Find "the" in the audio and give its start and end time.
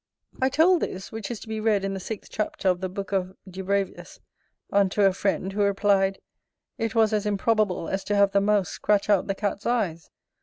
1.93-1.99, 2.81-2.89, 8.31-8.41, 9.27-9.35